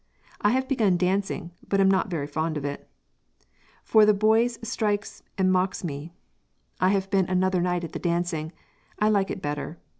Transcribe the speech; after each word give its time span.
I 0.41 0.49
have 0.53 0.67
begun 0.67 0.97
dancing, 0.97 1.51
but 1.69 1.79
am 1.79 1.91
not 1.91 2.09
very 2.09 2.25
fond 2.25 2.57
of 2.57 2.65
it, 2.65 2.89
for 3.83 4.03
the 4.03 4.15
boys 4.15 4.57
strikes 4.67 5.21
and 5.37 5.51
mocks 5.51 5.83
me. 5.83 6.11
I 6.79 6.89
have 6.89 7.11
been 7.11 7.27
another 7.27 7.61
night 7.61 7.83
at 7.83 7.91
the 7.91 7.99
dancing; 7.99 8.51
I 8.97 9.09
like 9.09 9.29
it 9.29 9.43
better. 9.43 9.77